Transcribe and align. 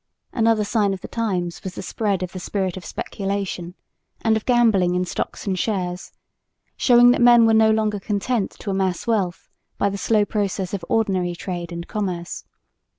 Another 0.33 0.63
sign 0.63 0.95
of 0.95 1.01
the 1.01 1.07
times 1.07 1.63
was 1.63 1.75
the 1.75 1.83
spread 1.83 2.23
of 2.23 2.31
the 2.31 2.39
spirit 2.39 2.75
of 2.75 2.83
speculation 2.83 3.75
and 4.23 4.35
of 4.35 4.47
gambling 4.47 4.95
in 4.95 5.05
stocks 5.05 5.45
and 5.45 5.59
shares, 5.59 6.11
showing 6.75 7.11
that 7.11 7.21
men 7.21 7.45
were 7.45 7.53
no 7.53 7.69
longer 7.69 7.99
content 7.99 8.49
to 8.61 8.71
amass 8.71 9.05
wealth 9.05 9.47
by 9.77 9.89
the 9.91 9.99
slow 9.99 10.25
process 10.25 10.73
of 10.73 10.83
ordinary 10.89 11.35
trade 11.35 11.71
and 11.71 11.87
commerce. 11.87 12.45